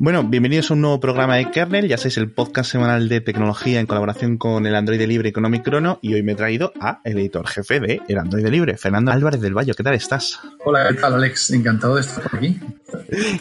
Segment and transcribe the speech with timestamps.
[0.00, 3.80] Bueno, bienvenidos a un nuevo programa de Kernel, ya sabéis, el podcast semanal de tecnología
[3.80, 7.18] en colaboración con el Android Libre Economic Chrono y hoy me he traído a el
[7.18, 9.74] editor jefe de el Android Libre, Fernando Álvarez del Valle.
[9.74, 10.38] ¿Qué tal estás?
[10.64, 11.50] Hola, ¿qué tal Alex?
[11.50, 12.60] Encantado de estar por aquí.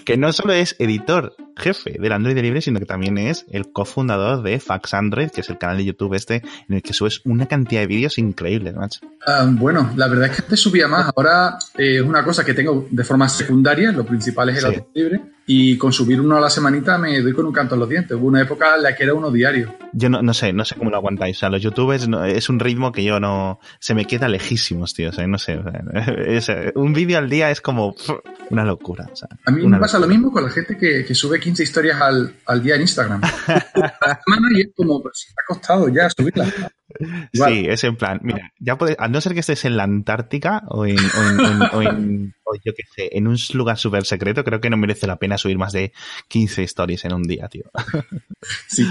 [0.04, 4.44] que no solo es editor jefe del Android Libre, sino que también es el cofundador
[4.44, 7.46] de Fax Android, que es el canal de YouTube este en el que subes una
[7.48, 9.02] cantidad de vídeos increíbles, macho.
[9.26, 11.12] Ah, bueno, la verdad es que antes subía más.
[11.16, 14.86] Ahora eh, es una cosa que tengo de forma secundaria, lo principal es el Android
[14.94, 17.90] Libre y con subir uno a la semanita me doy con un canto en los
[17.90, 18.18] dientes.
[18.18, 19.74] Hubo una época en la que era uno diario.
[19.94, 21.38] Yo no, no sé, no sé cómo lo aguantáis.
[21.38, 23.62] O sea, los youtubers es un ritmo que yo no...
[23.80, 25.10] Se me queda lejísimos, tío.
[25.10, 25.58] O sea, no sé.
[26.76, 27.96] un vídeo al día es como
[28.50, 29.10] una locura.
[29.46, 32.36] a mí me pasa lo mismo con la gente que, que sube 15 historias al,
[32.46, 33.22] al, día en Instagram.
[34.54, 36.46] y es como, pues, ha costado ya subirla.
[37.32, 40.64] Sí, es en plan, mira, ya puedes, a no ser que estés en la Antártica
[40.68, 40.98] o en,
[41.72, 45.08] o en, o yo qué sé, en un lugar súper secreto, creo que no merece
[45.08, 45.94] la pena subir más de
[46.28, 47.64] 15 stories en un día, tío.
[48.68, 48.86] Sí.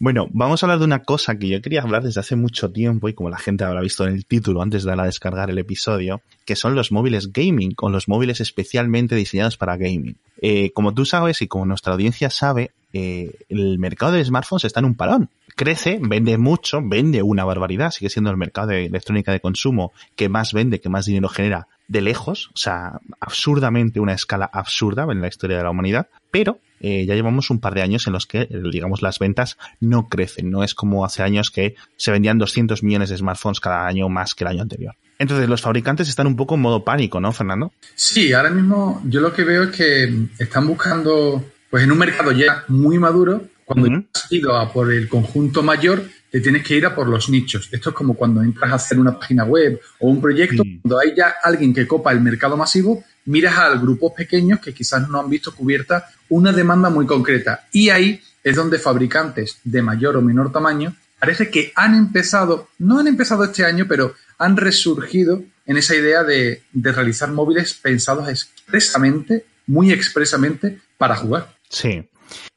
[0.00, 3.08] Bueno, vamos a hablar de una cosa que yo quería hablar desde hace mucho tiempo
[3.08, 5.58] y como la gente habrá visto en el título antes de darle a descargar el
[5.58, 10.16] episodio, que son los móviles gaming o los móviles especialmente diseñados para gaming.
[10.40, 14.78] Eh, como tú sabes y como nuestra audiencia sabe, eh, el mercado de smartphones está
[14.78, 19.32] en un parón crece, vende mucho, vende una barbaridad, sigue siendo el mercado de electrónica
[19.32, 24.12] de consumo que más vende, que más dinero genera de lejos, o sea, absurdamente una
[24.12, 27.82] escala absurda en la historia de la humanidad, pero eh, ya llevamos un par de
[27.82, 31.74] años en los que, digamos, las ventas no crecen, no es como hace años que
[31.96, 34.94] se vendían 200 millones de smartphones cada año más que el año anterior.
[35.18, 37.72] Entonces, los fabricantes están un poco en modo pánico, ¿no, Fernando?
[37.96, 42.30] Sí, ahora mismo yo lo que veo es que están buscando, pues en un mercado
[42.30, 46.86] ya muy maduro, cuando has ido a por el conjunto mayor, te tienes que ir
[46.86, 47.68] a por los nichos.
[47.70, 51.14] Esto es como cuando entras a hacer una página web o un proyecto, cuando hay
[51.14, 55.28] ya alguien que copa el mercado masivo, miras a grupos pequeños que quizás no han
[55.28, 57.68] visto cubierta una demanda muy concreta.
[57.70, 62.98] Y ahí es donde fabricantes de mayor o menor tamaño parece que han empezado, no
[62.98, 68.30] han empezado este año, pero han resurgido en esa idea de, de realizar móviles pensados
[68.30, 71.54] expresamente, muy expresamente, para jugar.
[71.68, 72.02] Sí.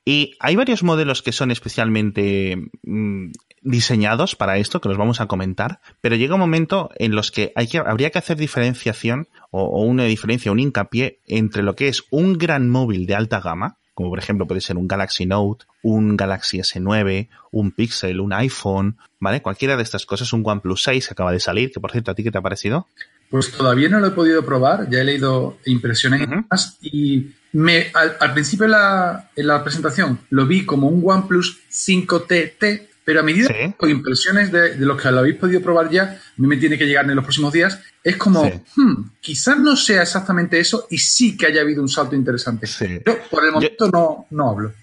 [0.03, 5.27] Y hay varios modelos que son especialmente mm, diseñados para esto, que los vamos a
[5.27, 9.63] comentar, pero llega un momento en los que, hay que habría que hacer diferenciación o,
[9.63, 13.77] o, una diferencia, un hincapié entre lo que es un gran móvil de alta gama,
[13.93, 18.97] como por ejemplo puede ser un Galaxy Note, un Galaxy S9, un Pixel, un iPhone,
[19.19, 19.41] ¿vale?
[19.41, 22.15] Cualquiera de estas cosas, un OnePlus 6 que acaba de salir, que por cierto, ¿a
[22.15, 22.87] ti qué te ha parecido?
[23.29, 28.33] Pues todavía no lo he podido probar, ya he leído impresiones más y me, al,
[28.33, 33.47] principio en la, en la, presentación lo vi como un OnePlus 5T, pero a medida
[33.49, 36.57] que que impresiones de, de, los que lo habéis podido probar ya, a mí me
[36.57, 40.87] tiene que llegar en los próximos días, es como, hmm, quizás no sea exactamente eso
[40.89, 42.67] y sí que haya habido un salto interesante.
[42.79, 44.73] Pero por el momento no, no hablo.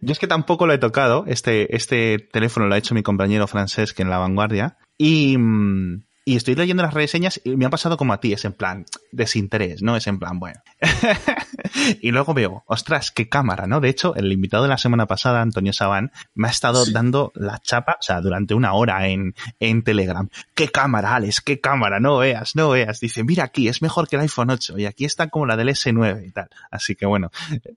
[0.00, 3.46] Yo es que tampoco lo he tocado, este, este teléfono lo ha hecho mi compañero
[3.46, 5.36] Francesc en La Vanguardia y...
[5.38, 8.52] Mmm, y estoy leyendo las reseñas y me ha pasado como a ti, es en
[8.52, 9.96] plan desinterés, ¿no?
[9.96, 10.60] Es en plan, bueno.
[12.00, 13.80] y luego veo, ostras, qué cámara, ¿no?
[13.80, 17.58] De hecho, el invitado de la semana pasada, Antonio Sabán, me ha estado dando la
[17.58, 20.28] chapa, o sea, durante una hora en, en Telegram.
[20.54, 21.40] ¿Qué cámara, Alex?
[21.40, 22.00] ¿Qué cámara?
[22.00, 23.00] No veas, no veas.
[23.00, 25.68] Dice, mira aquí, es mejor que el iPhone 8 y aquí está como la del
[25.68, 26.48] S9 y tal.
[26.70, 27.30] Así que bueno.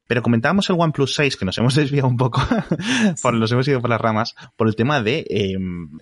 [0.07, 2.41] Pero comentábamos el OnePlus 6, que nos hemos desviado un poco,
[3.21, 5.57] por, nos hemos ido por las ramas, por el tema de, eh,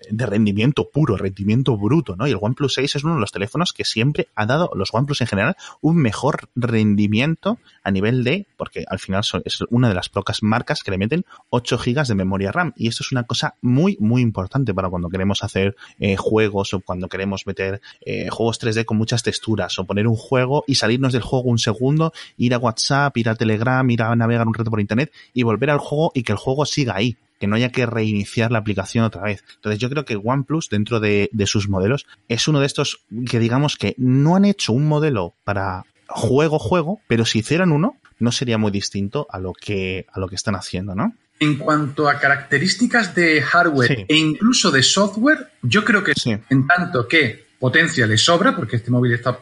[0.09, 2.28] de rendimiento puro, rendimiento bruto, ¿no?
[2.28, 5.22] Y el OnePlus 6 es uno de los teléfonos que siempre ha dado, los OnePlus
[5.22, 10.09] en general, un mejor rendimiento a nivel de, porque al final es una de las
[10.09, 12.74] pocas marcas que le meten 8 GB de memoria RAM.
[12.75, 16.80] Y esto es una cosa muy, muy importante para cuando queremos hacer eh, juegos o
[16.81, 21.14] cuando queremos meter eh, juegos 3D con muchas texturas o poner un juego y salirnos
[21.14, 24.69] del juego un segundo, ir a WhatsApp, ir a Telegram, ir a navegar un rato
[24.69, 27.72] por Internet y volver al juego y que el juego siga ahí que no haya
[27.72, 29.44] que reiniciar la aplicación otra vez.
[29.56, 33.40] Entonces yo creo que OnePlus dentro de, de, sus modelos es uno de estos que
[33.40, 35.84] digamos que no han hecho un modelo para
[36.14, 40.28] juego juego, pero si hicieran uno no sería muy distinto a lo que a lo
[40.28, 41.13] que están haciendo, ¿no?
[41.40, 44.06] En cuanto a características de hardware sí.
[44.08, 46.38] e incluso de software, yo creo que sí.
[46.50, 49.40] en tanto que potencia le sobra, porque este móvil está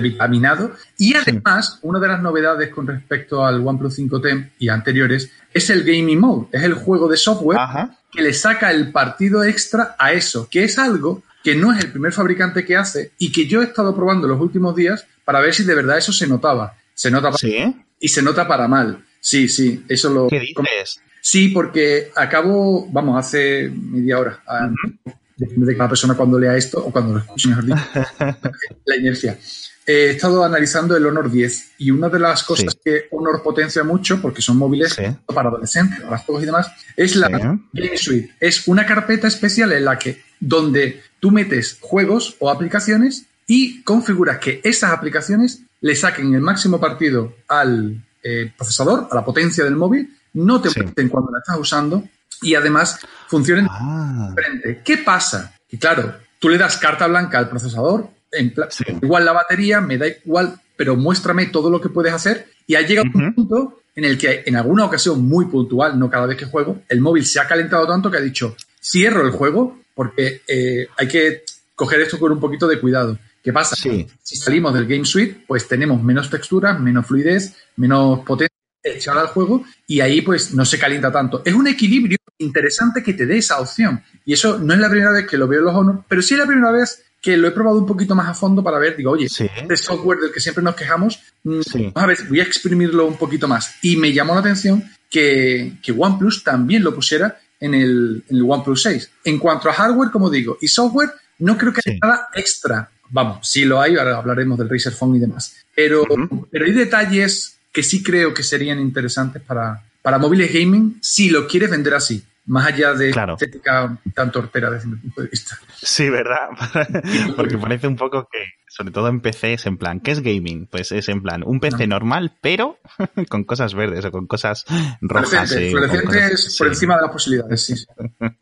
[0.00, 0.72] vitaminado.
[0.98, 1.78] Y además, sí.
[1.82, 6.48] una de las novedades con respecto al OnePlus 5T y anteriores es el Gaming Mode,
[6.52, 7.98] es el juego de software Ajá.
[8.10, 11.92] que le saca el partido extra a eso, que es algo que no es el
[11.92, 15.54] primer fabricante que hace y que yo he estado probando los últimos días para ver
[15.54, 16.74] si de verdad eso se notaba.
[16.94, 17.76] Se nota para ¿Sí?
[18.00, 19.04] y se nota para mal.
[19.20, 20.28] Sí, sí, eso lo.
[20.28, 21.00] ¿Qué dices?
[21.20, 24.42] Sí, porque acabo, vamos, hace media hora.
[24.46, 25.14] Uh -huh.
[25.36, 27.78] Depende de cada persona cuando lea esto o cuando lo escuche, mejor dicho.
[28.84, 29.38] la inercia.
[29.86, 32.78] He estado analizando el Honor 10 y una de las cosas Sí.
[32.84, 35.02] que Honor potencia mucho, porque son móviles Sí.
[35.26, 37.34] para adolescentes, para juegos y demás, es la Sí.
[37.72, 38.34] Game Suite.
[38.40, 44.38] Es una carpeta especial en la que donde tú metes juegos o aplicaciones y configuras
[44.38, 49.76] que esas aplicaciones le saquen el máximo partido al eh, procesador, a la potencia del
[49.76, 52.08] móvil, no te molesten cuando la estás usando
[52.40, 52.98] y además
[53.28, 54.80] funcionen Ah, frente.
[54.82, 55.54] ¿Qué pasa?
[55.68, 58.84] Que claro, tú le das carta blanca al procesador, en pla- Sí.
[59.02, 62.46] igual la batería, me da igual, pero muéstrame todo lo que puedes hacer.
[62.66, 63.34] Y ha llegado un Ujú.
[63.34, 67.00] punto en el que en alguna ocasión muy puntual, no cada vez que juego, el
[67.00, 71.44] móvil se ha calentado tanto que ha dicho, cierro el juego porque eh, hay que
[71.74, 73.18] coger esto con un poquito de cuidado.
[73.42, 73.76] ¿Qué pasa?
[73.76, 74.06] Sí.
[74.22, 78.48] Si salimos del Game Suite, pues tenemos menos texturas, menos fluidez, menos potencia
[78.82, 81.42] echada al juego y ahí pues no se calienta tanto.
[81.44, 84.02] Es un equilibrio interesante que te dé esa opción.
[84.24, 86.34] Y eso no es la primera vez que lo veo en los Honor, pero sí
[86.34, 88.96] es la primera vez que lo he probado un poquito más a fondo para ver,
[88.98, 89.46] digo, oye, Sí.
[89.56, 91.90] este software del que siempre nos quejamos, mm, Sí.
[91.94, 93.76] a ver, voy a exprimirlo un poquito más.
[93.80, 98.42] Y me llamó la atención que, que OnePlus también lo pusiera en el, en el
[98.46, 99.10] OnePlus 6.
[99.24, 102.00] En cuanto a hardware, como digo, y software, no creo que haya Sí.
[102.02, 102.90] nada extra.
[103.08, 105.54] Vamos, sí lo hay, ahora hablaremos del Razer Phone y demás.
[105.74, 106.04] Pero,
[106.50, 111.46] pero hay detalles que sí creo que serían interesantes para, para móviles gaming si lo
[111.48, 113.34] quieres vender así, más allá de Claro.
[113.34, 115.58] estética tan torpera desde mi punto de vista.
[115.80, 116.48] Sí, ¿verdad?
[117.36, 118.38] Porque parece un poco que,
[118.68, 120.66] sobre todo en PC, es en plan, ¿qué es gaming?
[120.66, 122.78] Pues es en plan, un PC normal, pero
[123.30, 124.64] con cosas verdes o con cosas
[125.00, 125.50] rojas.
[125.50, 126.72] Fluorescente, eh, fluorescentes cosas- por sí.
[126.72, 127.76] encima de las posibilidades, sí.
[127.76, 127.86] sí.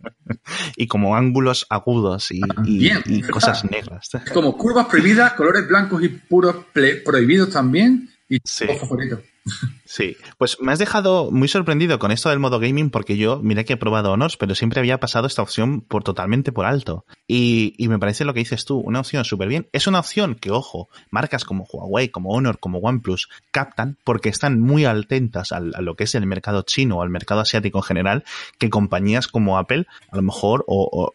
[0.77, 3.31] Y como ángulos agudos y, y- Bien, y ¿verdad?
[3.31, 4.11] cosas negras.
[4.33, 8.09] Como curvas prohibidas, colores blancos y puros prohibidos también.
[8.29, 8.67] Y Sí.
[8.67, 9.21] todo favorito.
[9.85, 13.65] Sí, pues me has dejado muy sorprendido con esto del modo gaming porque yo, mira
[13.65, 17.05] que he probado Honors, pero siempre había pasado esta opción por totalmente por alto.
[17.27, 19.69] Y, y me parece lo que dices tú, una opción súper bien.
[19.73, 24.61] Es una opción que, ojo, marcas como Huawei, como Honor, como OnePlus captan porque están
[24.61, 27.85] muy atentas al- a, lo que es el mercado chino o al mercado asiático en
[27.85, 28.25] general,
[28.59, 31.13] que compañías como Apple, a lo mejor, o,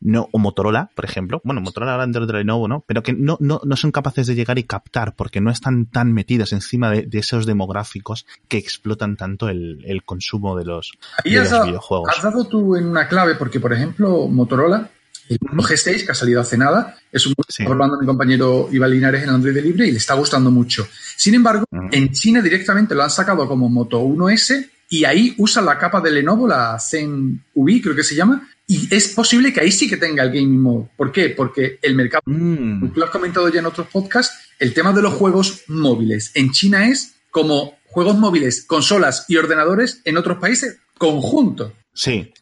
[0.00, 2.84] no, o Motorola, por ejemplo, bueno, Motorola ahora dentro de Lenovo, ¿no?
[2.86, 6.12] Pero que no, no, no son capaces de llegar y captar porque no están tan
[6.12, 10.92] metidas encima de, de esos demográficos que explotan tanto el, el consumo de los,
[11.24, 12.08] Ahí de has los dado, videojuegos.
[12.16, 14.90] has dado tú en una clave, porque, por ejemplo, Motorola,
[15.28, 17.62] el Moto G6, que ha salido hace nada, es un Sí.
[17.62, 20.86] está probando mi compañero Iván Linares en Android Libre y le está gustando mucho.
[21.16, 21.88] Sin embargo, Ujú.
[21.92, 26.12] en China directamente lo han sacado como Moto 1S y ahí usa la capa de
[26.12, 29.96] Lenovo, la Zen UI, creo que se llama, y es posible que ahí sí que
[29.98, 30.88] tenga el Gaming Mode.
[30.96, 31.30] ¿Por qué?
[31.30, 35.02] Porque el mercado Mm, tú lo has comentado ya en otros podcasts, el tema de
[35.02, 36.30] los juegos móviles.
[36.34, 41.72] En China es como juegos móviles, consolas y ordenadores en otros países conjunto.
[41.92, 42.32] sí,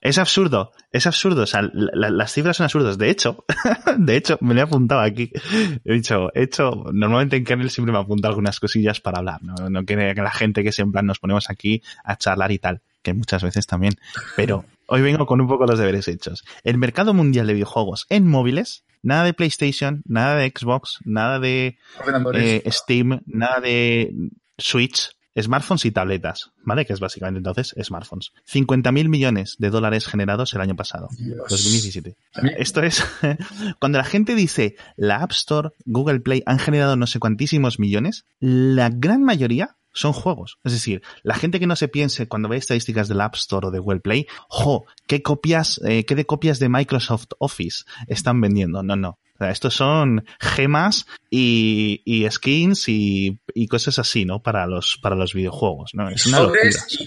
[0.00, 2.96] es absurdo, es absurdo, o sea, la- la- las cifras son absurdas.
[2.96, 3.44] De hecho,
[3.98, 5.30] de hecho, me lo he apuntado aquí.
[5.84, 9.54] He dicho, he hecho, normalmente en kernel siempre me apunto algunas cosillas para hablar, no,
[9.68, 13.12] no quiere que la gente que plan nos ponemos aquí a charlar y tal, que
[13.12, 13.94] muchas veces también.
[14.36, 16.44] Pero hoy vengo con un poco los deberes hechos.
[16.64, 21.78] El mercado mundial de videojuegos en móviles, nada de PlayStation, nada de Xbox, nada de
[22.34, 24.12] eh, Steam, nada de
[24.56, 26.84] Switch, smartphones y tabletas, ¿vale?
[26.84, 28.32] Que es básicamente entonces smartphones.
[28.52, 31.38] 50.000 millones de dólares generados el año pasado, Dios.
[31.48, 32.10] 2017.
[32.10, 33.04] O sea, También- esto es,
[33.78, 38.24] cuando la gente dice la App Store, Google Play han generado no sé cuantísimos millones,
[38.40, 40.58] la gran mayoría son juegos.
[40.64, 43.70] Es decir, la gente que no se piense cuando ve estadísticas del App Store o
[43.70, 48.82] de Google Play, jo, ¿qué copias, eh, qué de copias de Microsoft Office están vendiendo?
[48.82, 49.18] No, no.
[49.40, 54.42] O sea, estos son gemas y, y skins y, y cosas así, ¿no?
[54.42, 56.08] Para los, para los videojuegos, ¿no?
[56.08, 56.60] Es una locura.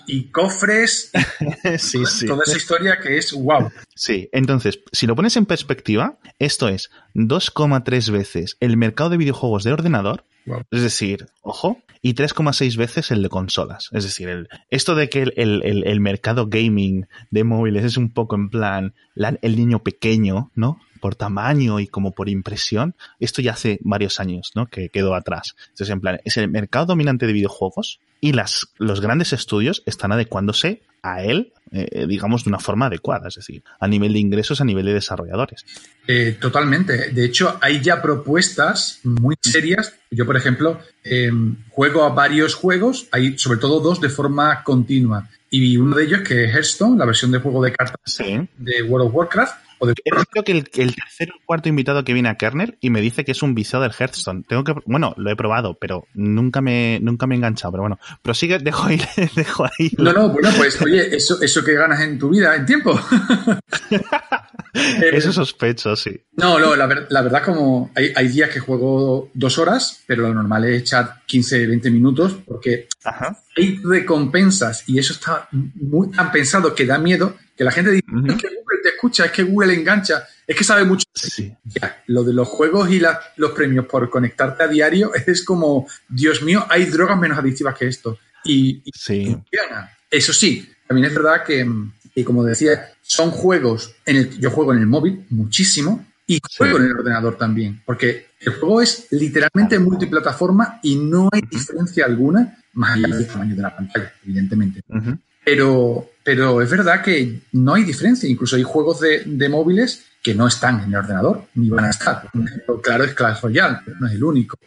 [0.08, 1.12] Y, y cofres,
[1.78, 2.26] Sí, sí.
[2.28, 3.70] toda esa historia que es wow.
[3.96, 9.64] Sí, entonces, si lo pones en perspectiva, esto es 2,3 veces el mercado de videojuegos
[9.64, 10.64] de ordenador, Wow.
[10.72, 13.90] es decir, ojo, y 3,6 veces el de consolas.
[13.92, 17.96] Es decir, el, esto de que el, el- el- el mercado gaming de móviles es
[17.96, 20.80] un poco en plan la- el niño pequeño, ¿no?
[21.02, 24.68] Por tamaño y como por impresión, esto ya hace varios años, ¿no?
[24.68, 25.56] Que quedó atrás.
[25.72, 30.12] Entonces, en plan, es el mercado dominante de videojuegos y las, los grandes estudios están
[30.12, 34.62] adecuándose a él, eh, digamos, de una forma adecuada, es decir, a nivel de ingresos,
[34.62, 35.66] a nivel de desarrolladores.
[36.08, 37.10] Eh, totalmente.
[37.12, 39.96] De hecho, hay ya propuestas muy serias.
[40.12, 41.32] Yo, por ejemplo, eh,
[41.70, 45.28] juego a varios juegos, hay sobre todo dos de forma continua.
[45.50, 48.48] Y uno de ellos, que es Hearthstone, la versión de juego de cartas Sí.
[48.58, 49.56] de World of Warcraft,
[50.32, 53.26] Creo que el, el tercer o cuarto invitado que viene a Kernel y me dice
[53.26, 54.44] que es un visado del Hearthstone.
[54.48, 57.72] Tengo que, bueno, lo he probado, pero nunca me, nunca me he enganchado.
[57.72, 59.02] Pero bueno, pero sigue, dejo ahí,
[59.36, 59.92] dejo ahí.
[59.98, 63.00] No, no, bueno, pues oye, eso, eso que ganas en tu vida en tiempo.
[64.74, 66.22] eso sospecho, sí.
[66.34, 70.34] No, no, la, la verdad como hay, hay, días que juego dos horas, pero lo
[70.34, 72.88] normal es echar 15, 20 minutos porque
[73.58, 78.06] hay recompensas y eso está muy tan pensado que da miedo que la gente dice,
[78.28, 81.06] es que Google te escucha, es que Google engancha, es que sabe mucho.
[81.14, 81.56] Sí.
[82.08, 83.00] lo de los juegos y
[83.36, 87.88] los premios por conectarte a diario es como, Dios mío, hay drogas menos adictivas que
[87.88, 88.18] esto.
[88.44, 89.38] Y, sí.
[90.10, 91.64] eso sí, también es verdad que,
[92.16, 96.80] y como decía, son juegos, en el, yo juego en el móvil muchísimo y juego
[96.80, 102.58] en el ordenador también, porque el juego es literalmente multiplataforma y no hay diferencia alguna,
[102.74, 104.82] más allá del tamaño de la pantalla, evidentemente.
[105.44, 108.30] Pero, pero es verdad que no hay diferencia.
[108.30, 111.90] Incluso hay juegos de, de, móviles que no están en el ordenador, ni van a
[111.90, 112.30] estar.
[112.84, 114.58] Claro, es Clash Royale, pero no es el único.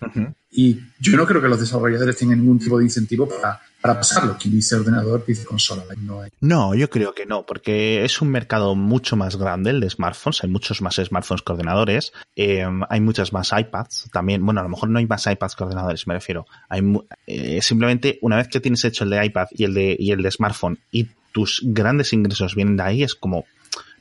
[0.50, 4.38] Y yo no creo que los desarrolladores tengan ningún tipo de incentivo para, para pasarlo.
[4.38, 5.82] Quien dice ordenador dice consola.
[5.98, 6.30] No, hay.
[6.40, 10.42] no, yo creo que no, porque es un mercado mucho más grande el de smartphones.
[10.42, 12.14] Hay muchos más smartphones que ordenadores.
[12.34, 14.42] Eh, hay muchas más iPads también.
[14.42, 16.46] Bueno, a lo mejor no hay más iPads que ordenadores, me refiero.
[16.70, 16.80] Hay
[17.26, 20.22] eh, simplemente una vez que tienes hecho el de iPad y el de, y el
[20.22, 23.44] de smartphone y tus grandes ingresos vienen de ahí, es como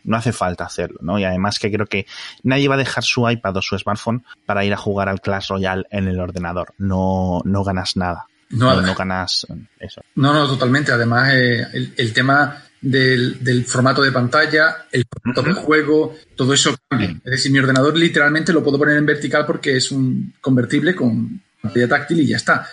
[0.06, 1.20] no hace falta hacerlo, ¿no?
[1.20, 2.06] Y además que creo que
[2.44, 5.50] nadie va a dejar su iPad o su smartphone para ir a jugar al Clash
[5.50, 6.74] Royale en el ordenador.
[6.78, 8.28] No, no ganas nada.
[8.54, 9.48] No, no, ganas
[9.80, 10.02] eso.
[10.16, 10.92] No, no, totalmente.
[10.92, 15.48] Además, eh, el, el, tema del, del, formato de pantalla, el formato uh -huh.
[15.48, 17.12] del juego, todo eso cambia.
[17.24, 21.42] Es decir, mi ordenador literalmente lo puedo poner en vertical porque es un convertible con
[21.62, 22.68] pantalla táctil y ya está.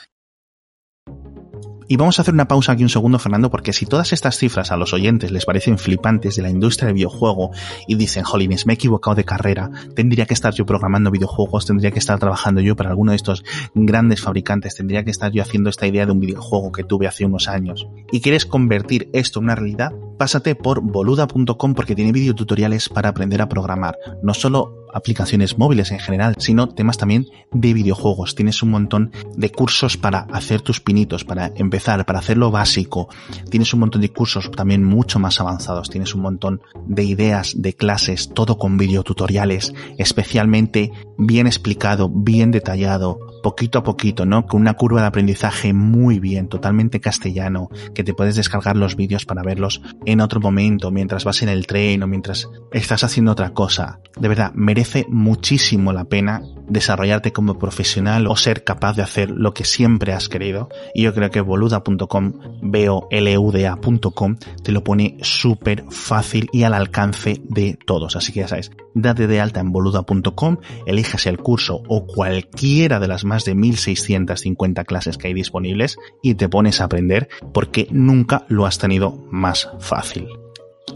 [1.91, 4.71] Y vamos a hacer una pausa aquí un segundo, Fernando, porque si todas estas cifras
[4.71, 7.51] a los oyentes les parecen flipantes de la industria del videojuego
[7.89, 11.91] y dicen, jolines, me he equivocado de carrera, tendría que estar yo programando videojuegos, tendría
[11.91, 13.43] que estar trabajando yo para alguno de estos
[13.75, 17.25] grandes fabricantes, tendría que estar yo haciendo esta idea de un videojuego que tuve hace
[17.25, 17.89] unos años.
[18.13, 23.43] Y quieres convertir esto en una realidad, pásate por boluda.com porque tiene videotutoriales para aprender
[23.43, 23.99] a programar.
[24.23, 28.35] No solo aplicaciones móviles en general, sino temas también de videojuegos.
[28.35, 33.09] Tienes un montón de cursos para hacer tus pinitos, para empezar, para hacer lo básico.
[33.51, 35.91] Tienes un montón de cursos también mucho más avanzados.
[35.91, 43.19] Tienes un montón de ideas, de clases, todo con videotutoriales, especialmente bien explicado, bien detallado,
[43.43, 44.47] poquito a poquito, ¿no?
[44.47, 49.25] Con una curva de aprendizaje muy bien, totalmente castellano, que te puedes descargar los vídeos
[49.27, 53.51] para verlos en otro momento, mientras vas en el tren o mientras estás haciendo otra
[53.51, 54.01] cosa.
[54.19, 59.53] De verdad, merece muchísimo la pena desarrollarte como profesional o ser capaz de hacer lo
[59.53, 60.69] que siempre has querido.
[60.95, 62.33] Y yo creo que boluda.com,
[62.63, 68.17] B-O-L-U-D-A.com, te lo pone súper fácil y al alcance de todos.
[68.17, 73.09] Así que ya sabes, date de alta en boluda.com, elijas el curso o cualquiera de
[73.09, 78.45] las más de 1650 clases que hay disponibles y te pones a aprender porque nunca
[78.49, 80.29] lo has tenido más fácil.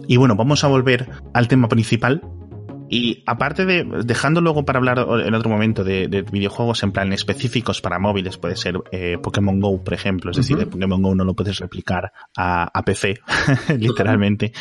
[0.07, 2.23] Y bueno, vamos a volver al tema principal,
[2.95, 7.13] y aparte de, dejando luego para hablar en otro momento de, de videojuegos en plan
[7.13, 10.43] específicos para móviles, puede ser eh, Pokémon Go, por ejemplo, es uh -huh.
[10.43, 13.19] decir, de Pokémon Go no lo puedes replicar a, a PC,
[13.79, 14.53] literalmente,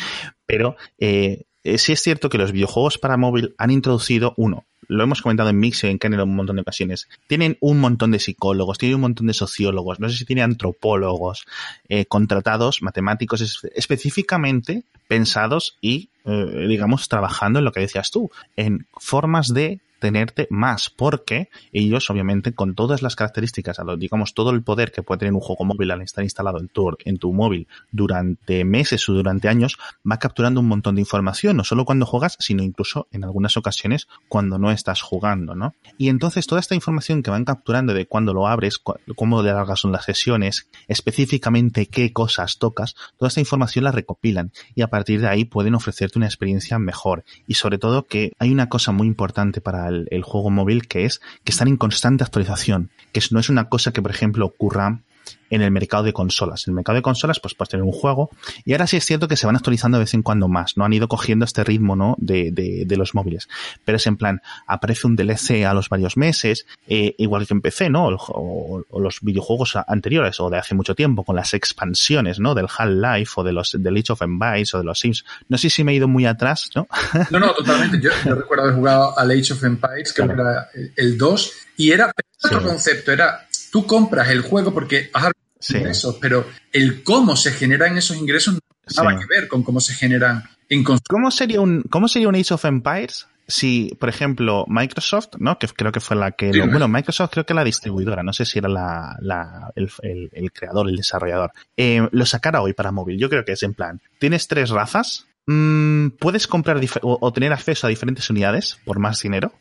[0.46, 1.44] pero eh,
[1.76, 5.58] sí es cierto que los videojuegos para móvil han introducido, uno, lo hemos comentado en
[5.58, 9.02] Mix y en Kennel un montón de ocasiones, tienen un montón de psicólogos, tienen un
[9.02, 11.46] montón de sociólogos, no sé si tienen antropólogos
[11.88, 18.30] eh, contratados, matemáticos es, específicamente pensados y, eh, digamos, trabajando en lo que decías tú,
[18.56, 24.62] en formas de tenerte más, porque ellos, obviamente, con todas las características, digamos, todo el
[24.62, 27.68] poder que puede tener un juego móvil al estar instalado en tu, en tu móvil
[27.90, 32.36] durante meses o durante años, va capturando un montón de información, no solo cuando juegas,
[32.38, 35.72] sino incluso en algunas ocasiones cuando no estás jugando, ¿no?
[35.96, 38.78] Y entonces toda esta información que van capturando de cuando lo abres,
[39.16, 44.52] cómo de largas son las sesiones, específicamente qué cosas tocas, toda esta información la recopilan
[44.74, 47.24] y a partir de ahí pueden ofrecerte una experiencia mejor.
[47.46, 51.04] Y sobre todo que hay una cosa muy importante para el, el, juego móvil que
[51.04, 55.02] es que están en constante actualización, que no es una cosa que por ejemplo ocurra
[55.50, 56.66] en el mercado de consolas.
[56.66, 58.30] En el mercado de consolas, pues puedes tener un juego.
[58.64, 60.84] Y ahora sí es cierto que se van actualizando de vez en cuando más, ¿no?
[60.84, 62.16] Han ido cogiendo este ritmo, ¿no?
[62.18, 63.48] De, de, de los móviles.
[63.84, 67.60] Pero es en plan, aparece un DLC a los varios meses, eh, igual que en
[67.60, 68.06] PC, ¿no?
[68.06, 72.54] O, o, o, los videojuegos anteriores, o de hace mucho tiempo, con las expansiones, ¿no?
[72.54, 75.24] Del Half-Life, o de los, del Age of Empires, o de los Sims.
[75.48, 76.88] No sé si me he ido muy atrás, ¿no?
[77.30, 78.00] No, no, totalmente.
[78.00, 80.68] Yo, yo recuerdo haber jugado al Age of Empires, creo claro.
[80.72, 82.12] que era el 2, y era
[82.44, 82.66] otro sí.
[82.66, 85.10] concepto, era, tú compras el juego porque,
[85.58, 85.78] sí.
[85.78, 88.60] ingresos, pero el cómo se generan esos ingresos
[88.96, 92.54] nada que ver con cómo se generan en ¿Cómo sería un, cómo sería un Age
[92.54, 95.58] of Empires si, por ejemplo, Microsoft, ¿no?
[95.58, 96.52] Que creo que fue la que...
[96.52, 99.90] bueno, Microsoft creo que la distribuidora, no sé si era la, la el,
[100.30, 103.18] el, creador, el desarrollador, eh, lo sacara hoy para móvil.
[103.18, 107.88] Yo creo que es en plan, tienes tres razas, mmm, puedes comprar o, tener acceso
[107.88, 109.52] a diferentes unidades por más dinero.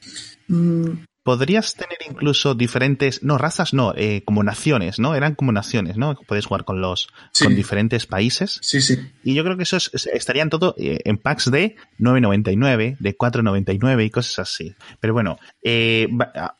[0.50, 5.15] Mm, podrías tener incluso diferentes, no, razas no, eh, como naciones, ¿no?
[5.15, 6.15] Eran como naciones, ¿no?
[6.27, 7.08] Puedes jugar con los,
[7.42, 8.60] con diferentes países.
[8.62, 9.00] Sí, sí.
[9.24, 14.10] Y yo creo que eso estarían todo eh, en packs de 9.99, de 4.99 y
[14.10, 14.75] cosas así.
[15.00, 16.08] Pero bueno, eh,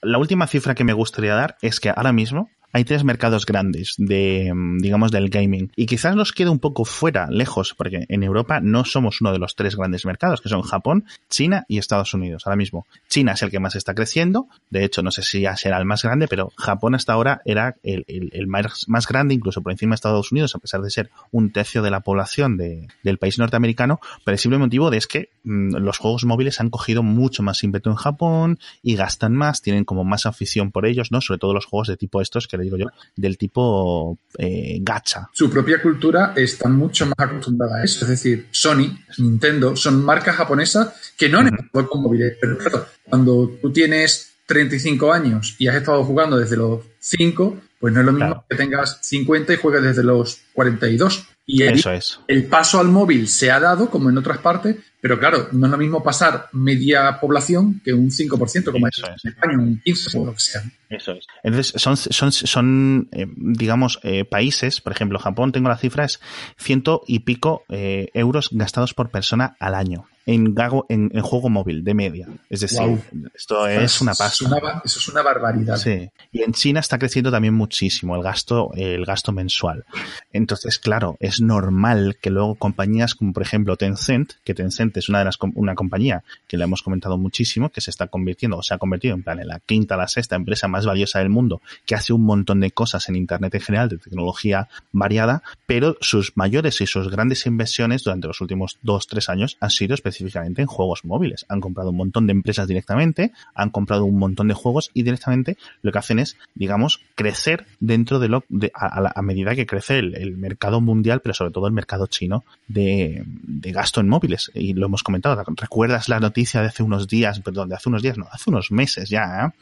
[0.02, 3.94] la última cifra que me gustaría dar es que ahora mismo hay tres mercados grandes
[3.98, 5.72] de, mm, digamos, del gaming.
[5.76, 9.38] Y quizás nos quede un poco fuera, lejos, porque en Europa no somos uno de
[9.38, 12.44] los tres grandes mercados, que son Japón, China y Estados Unidos.
[12.46, 14.48] Ahora mismo, China es el que más está creciendo.
[14.72, 17.76] De hecho, no sé si ya será el más grande, pero Japón hasta ahora era
[17.84, 21.84] el, más, grande, incluso por encima de Estados Unidos, a pesar de ser un tercio
[21.84, 24.00] de la población del país norteamericano.
[24.26, 27.64] Pero el simple motivo de es que mm, los juegos móviles han cogido mucho más
[27.64, 31.22] ímpetu en Japón y gastan más, tienen como más afición por ellos, ¿no?
[31.22, 35.30] Sobre todo los juegos de tipo estos que digo yo, del tipo eh, gacha.
[35.34, 38.06] Su propia cultura está mucho más acostumbrada a eso.
[38.06, 42.38] Es decir, Sony, Nintendo, son marcas japonesas que no han estado con móviles.
[42.40, 47.94] Pero claro, cuando tú tienes 35 años y has estado jugando desde los 5, pues
[47.94, 51.28] no es lo mismo que tengas 50 y juegues desde los 42.
[51.46, 52.20] Y el, Eso es.
[52.28, 55.72] el paso al móvil se ha dado, como en otras partes, pero claro, no es
[55.74, 59.02] lo mismo pasar media población que un 5%, como es.
[59.26, 60.64] en España, un 15% o lo que sea.
[60.90, 61.28] Eso es.
[61.44, 66.22] Entonces, son, son, son eh, digamos, eh, países, por ejemplo, Japón, tengo la cifra, es
[66.58, 71.84] ciento y pico eh, euros gastados por persona al año en, gago, en, juego móvil
[71.84, 72.28] de media.
[72.50, 73.00] Es decir,
[73.34, 74.46] esto es una pasta.
[74.86, 75.78] eso es una barbaridad.
[75.78, 76.10] Sí.
[76.32, 79.86] Y en China está creciendo también muchísimo el gasto, el gasto mensual.
[80.32, 85.20] Entonces, claro, es normal que luego compañías como por ejemplo Tencent, que Tencent es una
[85.20, 88.74] de las una compañía que le hemos comentado muchísimo, que se está convirtiendo o se
[88.74, 91.96] ha convertido en plan en la quinta, la sexta empresa más valiosa del mundo, que
[91.96, 96.80] hace un montón de cosas en internet en general, de tecnología variada, pero sus mayores
[96.82, 101.06] y sus grandes inversiones durante los últimos dos, tres años han sido específicamente en juegos
[101.06, 101.46] móviles.
[101.50, 105.58] Han comprado un montón de empresas directamente, han comprado un montón de juegos y directamente
[105.82, 110.38] lo que hacen es, digamos, crecer dentro de lo, de, a, medida que crece el,
[110.38, 114.52] mercado mundial, pero sobre todo el mercado chino de, de gasto en móviles.
[114.54, 115.44] Y lo hemos comentado.
[115.56, 118.72] ¿Recuerdas la noticia de hace unos días, perdón, de hace unos días, no, hace unos
[118.72, 119.60] meses ya, ¿eh?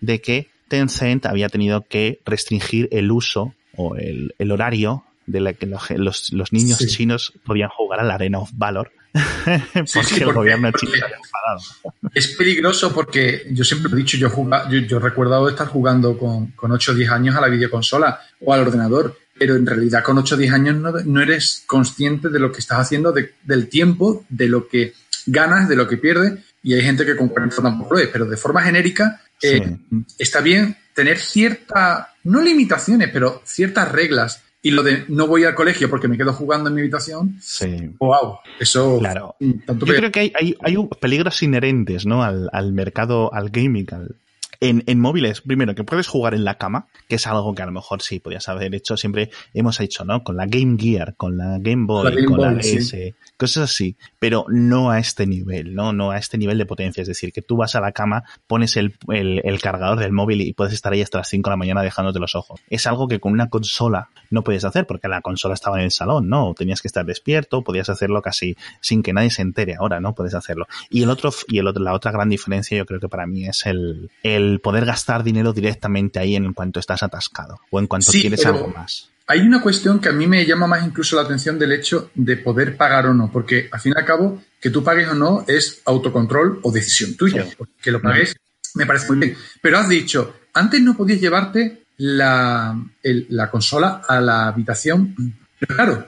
[0.00, 5.52] de que Tencent había tenido que restringir el uso o el, el horario de la
[5.52, 8.92] que los, los niños chinos podían jugar a la Arena of Valor
[9.94, 12.04] porque, el gobierno chino había enfadado.
[12.14, 14.30] Es peligroso porque yo siempre he dicho, yo,
[14.70, 18.20] yo, yo he recordado estar jugando con, con 8 o 10 años a la videoconsola
[18.40, 22.28] o al ordenador, pero en realidad con 8 o 10 años no, no, eres consciente
[22.28, 24.94] de lo que estás haciendo, de, del tiempo, de lo que
[25.26, 28.26] ganas, de lo que pierdes, y hay gente que con 40 tampoco lo es, pero
[28.26, 29.78] de forma genérica eh,
[30.18, 35.54] está bien tener ciertas, no limitaciones, pero ciertas reglas y lo de no voy al
[35.54, 37.92] colegio porque me quedo jugando en mi habitación, sí.
[37.98, 38.98] wow, eso...
[38.98, 39.36] Claro.
[39.40, 42.22] Yo creo que hay, hay, hay, peligros inherentes ¿no?
[42.22, 44.16] al, al mercado, al gaming, al,
[44.60, 47.66] en, en, móviles, primero, que puedes jugar en la cama, que es algo que a
[47.66, 50.22] lo mejor sí podías haber hecho, siempre hemos hecho, ¿no?
[50.22, 54.90] Con la Game Gear, con la Game Boy, con la S, cosas así, pero no
[54.90, 55.92] a este nivel, ¿no?
[55.92, 57.00] No a este nivel de potencia.
[57.00, 60.42] Es decir, que tú vas a la cama, pones el, el, el cargador del móvil
[60.42, 62.60] y puedes estar ahí hasta las 5 de la mañana dejándote los ojos.
[62.68, 65.90] Es algo que con una consola no puedes hacer porque la consola estaba en el
[65.90, 66.54] salón, ¿no?
[66.54, 69.76] Tenías que estar despierto, podías hacerlo casi sin que nadie se entere.
[69.78, 70.14] Ahora, ¿no?
[70.14, 70.66] Puedes hacerlo.
[70.90, 73.46] Y el otro, y el otro, la otra gran diferencia yo creo que para mí
[73.46, 78.10] es el, el poder gastar dinero directamente ahí en cuanto estás atascado o en cuanto
[78.10, 79.10] quieres algo más.
[79.28, 82.36] Hay una cuestión que a mí me llama más incluso la atención del hecho de
[82.36, 85.44] poder pagar o no, porque al fin y al cabo, que tú pagues o no
[85.46, 87.46] es autocontrol o decisión tuya.
[87.80, 88.34] Que lo pagues
[88.74, 89.36] me parece muy bien.
[89.60, 95.14] Pero has dicho, antes no podías llevarte la, la consola a la habitación.
[95.58, 96.06] Pero claro,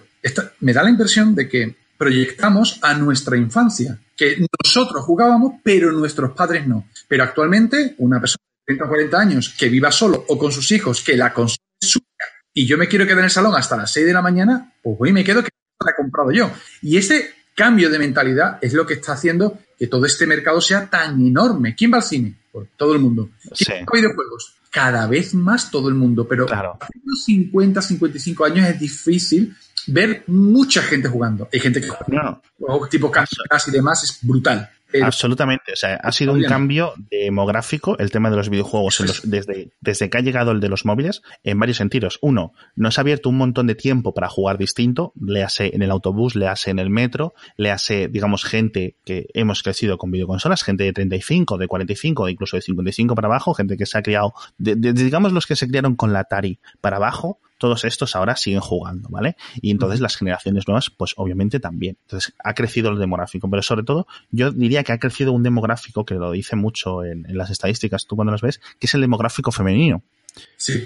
[0.60, 6.32] me da la impresión de que proyectamos a nuestra infancia, que nosotros jugábamos, pero nuestros
[6.32, 6.88] padres no.
[7.06, 10.72] Pero actualmente, una persona de 30 o 40 años que viva solo o con sus
[10.72, 13.76] hijos, que la consola es suya, y yo me quiero quedar en el salón hasta
[13.76, 15.50] las 6 de la mañana, pues voy y me quedo que
[15.84, 16.50] la he comprado yo.
[16.80, 20.90] Y ese cambio de mentalidad es lo que está haciendo que todo este mercado sea
[20.90, 21.76] tan enorme.
[21.76, 22.34] ¿Quién va al cine?
[22.50, 23.30] Pues todo el mundo.
[23.56, 24.56] ¿Quién va a videojuegos?
[24.72, 26.26] Cada vez más todo el mundo.
[26.26, 26.78] Pero claro.
[26.80, 29.54] a los 50, 55 años es difícil
[29.86, 31.48] ver mucha gente jugando.
[31.52, 32.88] Hay gente que juega no.
[32.88, 33.36] tipo casi
[33.68, 34.70] y demás, es brutal.
[35.00, 35.72] Absolutamente.
[35.72, 40.18] O sea, ha sido un cambio demográfico el tema de los videojuegos desde, desde que
[40.18, 42.18] ha llegado el de los móviles en varios sentidos.
[42.20, 45.90] Uno, nos ha abierto un montón de tiempo para jugar distinto, le hace en el
[45.90, 50.62] autobús, le hace en el metro, le hace, digamos, gente que hemos crecido con videoconsolas,
[50.62, 54.34] gente de 35, de 45, incluso de 55 para abajo, gente que se ha criado,
[54.58, 59.08] digamos los que se criaron con la Atari para abajo, todos estos ahora siguen jugando,
[59.08, 59.36] ¿vale?
[59.60, 61.96] Y entonces las generaciones nuevas, pues obviamente también.
[62.02, 66.04] Entonces ha crecido el demográfico, pero sobre todo yo diría que ha crecido un demográfico
[66.04, 69.00] que lo dice mucho en, en las estadísticas, tú cuando las ves, que es el
[69.00, 70.02] demográfico femenino.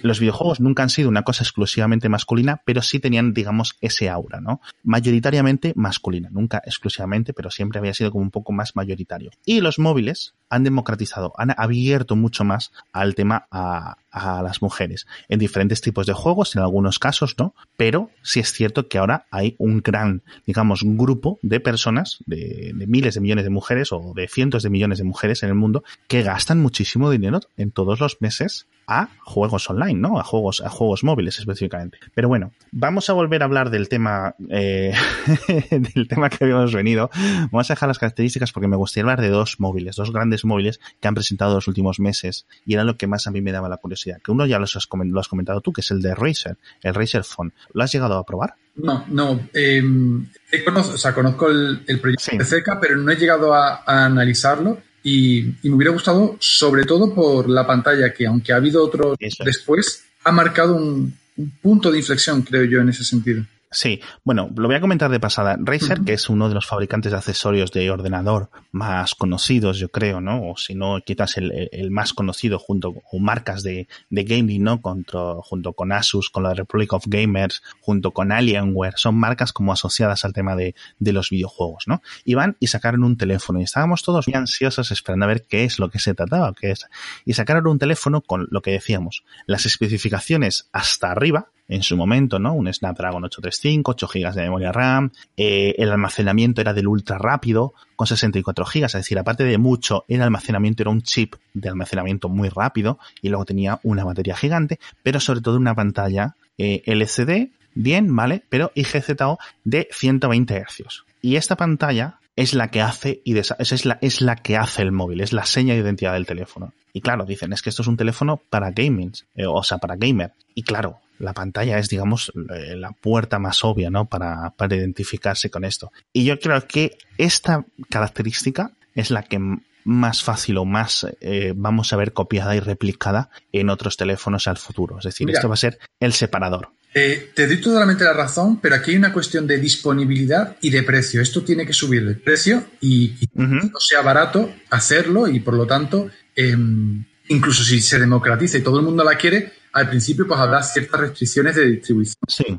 [0.02, 4.40] Los videojuegos nunca han sido una cosa exclusivamente masculina, pero sí tenían, digamos, ese aura,
[4.40, 4.60] ¿no?
[4.82, 9.30] Mayoritariamente masculina, nunca exclusivamente, pero siempre había sido como un poco más mayoritario.
[9.44, 13.96] Y los móviles han democratizado, han abierto mucho más al tema a,
[14.42, 18.88] las mujeres en diferentes tipos de juegos, en algunos casos no, pero sí es cierto
[18.88, 23.50] que ahora hay un gran, digamos, grupo de personas, de, de, miles de millones de
[23.50, 27.40] mujeres o de cientos de millones de mujeres en el mundo que gastan muchísimo dinero
[27.58, 30.18] en todos los meses a juegos online, ¿no?
[30.18, 31.98] A juegos, a juegos móviles específicamente.
[32.14, 34.94] Pero bueno, vamos a volver a hablar del tema, eh,
[35.70, 37.10] del tema que habíamos venido.
[37.50, 40.80] Vamos a dejar las características porque me gustaría hablar de dos móviles, dos grandes móviles
[41.00, 43.68] que han presentado los últimos meses y era lo que más a mí me daba
[43.68, 44.20] la curiosidad.
[44.22, 46.94] Que uno ya los has, lo has comentado tú, que es el de Razer, el
[46.94, 47.52] Razer Phone.
[47.72, 48.54] ¿Lo has llegado a probar?
[48.76, 49.48] No, no.
[49.54, 50.26] Em,
[50.64, 54.78] conozco, o sea, conozco el, proyecto de cerca, pero no he llegado a analizarlo.
[55.08, 59.14] Y, me hubiera gustado, sobre todo por la pantalla, que aunque ha habido otro
[59.44, 61.16] después, ha marcado un,
[61.62, 63.44] punto de inflexión, creo yo, en ese sentido.
[63.76, 65.58] Sí, bueno, lo voy a comentar de pasada.
[65.60, 70.22] Razer, que es uno de los fabricantes de accesorios de ordenador más conocidos, yo creo,
[70.22, 70.48] ¿no?
[70.48, 74.80] O si no, quizás el, el más conocido junto con marcas de, de gaming, ¿no?
[74.80, 78.94] junto con Asus, con la Republic of Gamers, junto con Alienware.
[78.96, 82.00] Son marcas como asociadas al tema de, de los videojuegos, ¿no?
[82.24, 85.64] Y van y sacaron un teléfono y estábamos todos muy ansiosos esperando a ver qué
[85.64, 86.86] es lo que se trataba, qué es.
[87.26, 92.38] Y sacaron un teléfono con lo que decíamos, las especificaciones hasta arriba, en su momento,
[92.38, 92.54] ¿no?
[92.54, 97.74] Un Snapdragon 835, 8 GB de memoria RAM, eh, el almacenamiento era del ultra rápido,
[97.96, 102.28] con 64 GB, es decir, aparte de mucho, el almacenamiento era un chip de almacenamiento
[102.28, 107.50] muy rápido y luego tenía una batería gigante, pero sobre todo una pantalla eh, LCD,
[107.74, 108.42] bien, ¿vale?
[108.48, 111.04] Pero IGZO de 120 Hz.
[111.22, 114.92] Y esta pantalla es la que hace y es la, es la que hace el
[114.92, 116.72] móvil, es la seña de identidad del teléfono.
[116.92, 119.96] Y claro, dicen, es que esto es un teléfono para gaming, eh, o sea, para
[119.96, 120.32] gamer.
[120.54, 124.06] Y claro, la pantalla es, digamos, eh, la puerta más obvia, ¿no?
[124.08, 125.92] Para, para identificarse con esto.
[126.12, 129.38] Y yo creo que esta característica es la que
[129.86, 134.56] más fácil o más eh, vamos a ver copiada y replicada en otros teléfonos al
[134.56, 134.98] futuro.
[134.98, 136.70] Es decir, esto va a ser el separador.
[136.92, 140.82] Eh, te doy totalmente la razón, pero aquí hay una cuestión de disponibilidad y de
[140.82, 141.20] precio.
[141.22, 146.10] Esto tiene que subir de precio y, no sea barato hacerlo y por lo tanto,
[146.34, 150.62] em, incluso si se democratiza y todo el mundo la quiere, al principio pues habrá
[150.62, 152.16] ciertas restricciones de distribución.
[152.26, 152.58] Sí.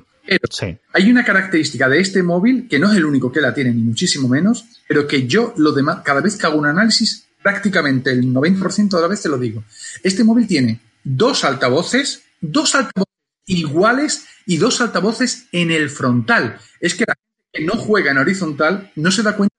[0.52, 0.78] sí.
[0.94, 3.82] hay una característica de este móvil que no es el único que la tiene, ni
[3.82, 8.32] muchísimo menos, pero que yo lo demás, cada vez que hago un análisis, prácticamente el
[8.32, 9.64] 90% de la vez te lo digo.
[10.04, 13.16] Este móvil tiene dos altavoces, dos altavoces
[13.48, 16.60] iguales y dos altavoces en el frontal.
[16.80, 19.56] Es que la gente que no juega en horizontal no se da cuenta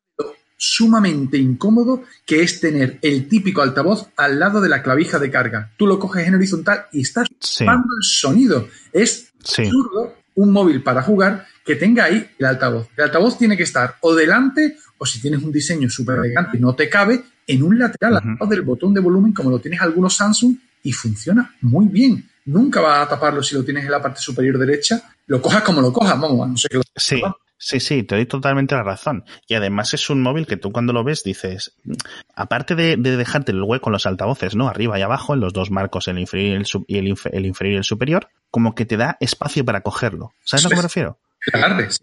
[0.58, 5.72] sumamente incómodo que es tener el típico altavoz al lado de la clavija de carga.
[5.78, 8.68] Tú lo coges en horizontal y estás escuchando el sonido.
[8.92, 12.88] Es absurdo un móvil para jugar que tenga ahí el altavoz.
[12.96, 16.60] El altavoz tiene que estar o delante o si tienes un diseño súper elegante y
[16.60, 19.80] no te cabe, en un lateral al lado del botón de volumen como lo tienes
[19.80, 24.02] algunos Samsung y funciona muy bien nunca va a taparlo si lo tienes en la
[24.02, 25.02] parte superior derecha.
[25.26, 26.80] Lo cojas como lo cojas, vamos, no sé qué.
[26.96, 27.22] Sí.
[27.58, 29.24] Sí, sí, te doy totalmente la razón.
[29.48, 31.76] Y además es un móvil que tú cuando lo ves dices,
[32.34, 34.68] aparte de, dejarte el hueco en los altavoces, ¿no?
[34.68, 36.98] Arriba y abajo, en los dos marcos, el inferior y el, y
[37.36, 40.32] el, inferior y el superior, como que te da espacio para cogerlo.
[40.44, 41.18] ¿Sabes a lo que me refiero?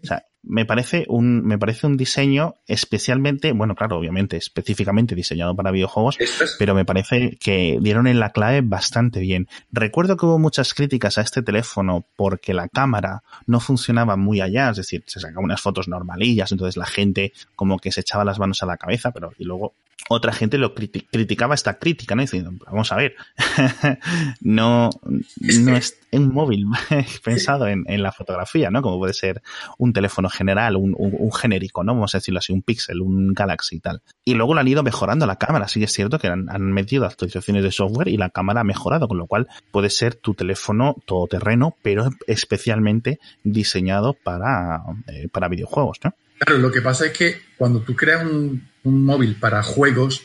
[0.02, 5.54] O sea, me parece un, me parece un diseño especialmente, bueno, claro, obviamente, específicamente diseñado
[5.54, 6.18] para videojuegos,
[6.58, 9.48] pero me parece que dieron en la clave bastante bien.
[9.72, 14.70] Recuerdo que hubo muchas críticas a este teléfono porque la cámara no funcionaba muy allá,
[14.70, 18.38] es decir, se sacaban unas fotos normalillas, entonces la gente como que se echaba las
[18.38, 19.74] manos a la cabeza, pero y luego
[20.08, 22.22] otra gente lo criticaba esta crítica, ¿no?
[22.22, 23.16] Diciendo, vamos a ver,
[24.40, 26.66] no, no es un móvil
[27.24, 28.82] pensado en, la fotografía, ¿no?
[28.82, 29.42] Como puede ser
[29.78, 31.94] un teléfono general, un, genérico, ¿no?
[31.94, 34.02] Vamos a decirlo así, un Pixel, un Galaxy y tal.
[34.24, 37.62] Y luego lo han ido mejorando la cámara, sí es cierto que han, metido actualizaciones
[37.62, 41.74] de software y la cámara ha mejorado, con lo cual puede ser tu teléfono todoterreno,
[41.82, 46.12] pero especialmente diseñado para, eh, para videojuegos, ¿no?
[46.38, 50.22] Claro, lo que pasa es que cuando tú creas un, móvil para juegos,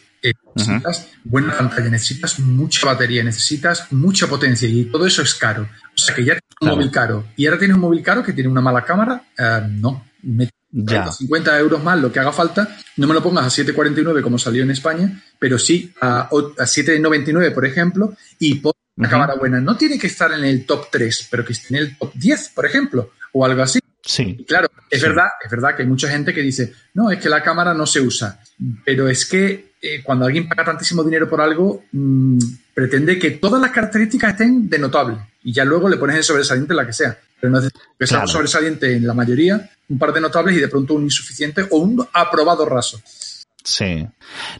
[0.55, 5.63] necesitas buena pantalla, necesitas mucha batería, necesitas mucha potencia y todo eso es caro.
[5.63, 8.33] O sea que ya tienes un móvil caro y ahora tienes un móvil caro que
[8.33, 10.05] tiene una mala cámara, eh, no.
[10.23, 14.37] Me 50 euros más lo que haga falta, no me lo pongas a 7,49 como
[14.37, 19.59] salió en España, pero sí a, a 7,99 por ejemplo y pon una cámara buena.
[19.59, 22.49] No tiene que estar en el top 3, pero que esté en el top 10,
[22.49, 23.79] por ejemplo, o algo así.
[24.03, 24.43] Sí.
[24.47, 27.43] claro, es verdad, es verdad que hay mucha gente que dice, no, es que la
[27.43, 28.39] cámara no se usa.
[28.83, 32.37] Pero es que eh, cuando alguien paga tantísimo dinero por algo, mm,
[32.73, 35.17] pretende que todas las características estén de notable.
[35.43, 37.17] Y ya luego le pones el sobresaliente la que sea.
[37.39, 40.59] Pero no es que sea un sobresaliente en la mayoría, un par de notables y
[40.59, 43.01] de pronto un insuficiente o un aprobado raso.
[43.63, 44.07] Sí.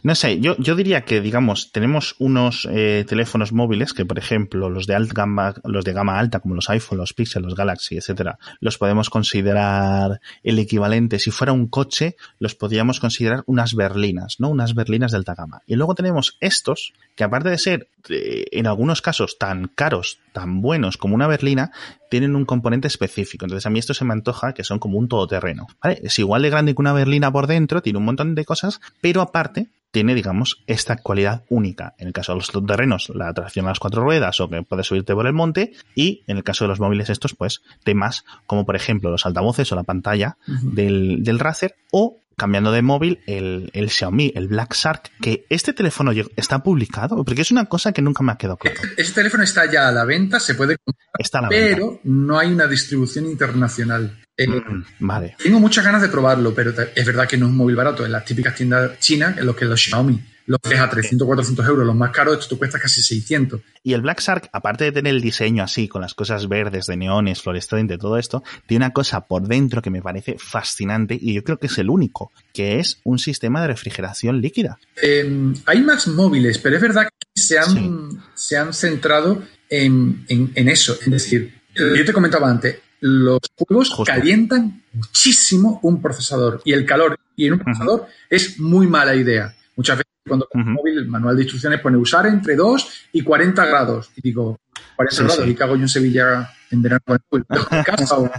[0.04, 4.70] No sé, yo, yo diría que, digamos, tenemos unos eh, teléfonos móviles que, por ejemplo,
[4.70, 7.98] los de, alta gama, los de gama alta, como los iPhone, los Pixel, los Galaxy,
[7.98, 11.20] etcétera, los podemos considerar el equivalente.
[11.20, 14.50] Si fuera un coche, los podríamos considerar unas berlinas, ¿no?
[14.50, 15.62] Unas berlinas de alta gama.
[15.68, 20.62] Y luego tenemos estos, que aparte de ser, eh, en algunos casos, tan caros, tan
[20.62, 21.72] buenos como una berlina,
[22.10, 23.46] tienen un componente específico.
[23.46, 25.68] Entonces a mí esto se me antoja que son como un todoterreno.
[25.82, 26.00] ¿vale?
[26.04, 29.22] Es igual de grande que una berlina por dentro, tiene un montón de cosas, pero
[29.22, 29.61] aparte
[29.92, 31.94] tiene, digamos, esta cualidad única.
[31.98, 34.88] En el caso de los todoterrenos, la tracción a las cuatro ruedas o que puedes
[34.88, 35.74] subirte por el monte.
[35.96, 39.72] Y en el caso de los móviles estos, pues temas como por ejemplo los altavoces
[39.72, 44.74] o la pantalla del, del Razer o cambiando de móvil, el, el, Xiaomi, el Black
[44.74, 48.58] Shark, que este teléfono está publicado, porque es una cosa que nunca me ha quedado
[48.58, 48.82] claro.
[48.98, 53.26] Este, teléfono está ya a la venta, se puede comprar, pero no hay una distribución
[53.28, 54.21] internacional.
[54.38, 55.36] Eh, mm, vale.
[55.42, 58.06] Tengo muchas ganas de probarlo, pero es verdad que no es un móvil barato.
[58.06, 60.20] En las típicas tiendas chinas, en los que los Xiaomi
[60.52, 63.62] los deja a 300 400 euros, los más caros, esto te cuesta casi 600.
[63.84, 66.98] Y el Black Shark, aparte de tener el diseño así, con las cosas verdes, de
[66.98, 71.44] neones, fluorescente, todo esto, tiene una cosa por dentro que me parece fascinante y yo
[71.44, 74.78] creo que es el único, que es un sistema de refrigeración líquida.
[75.02, 80.98] Em, hay más móviles, pero es verdad que se han, se han centrado en, eso.
[81.02, 87.20] Es decir, yo te comentaba antes, los juegos calientan muchísimo un procesador y el calor
[87.36, 89.54] y en un procesador es muy mala idea.
[89.76, 93.66] Muchas veces cuando uh móvil, el manual de instrucciones pone usar entre 2 y 40
[93.66, 94.12] grados.
[94.16, 94.60] Y digo,
[94.96, 98.30] 40 grados, ¿y hago yo en Sevilla en verano con el en casa o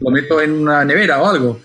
[0.00, 1.60] lo meto en una nevera o algo?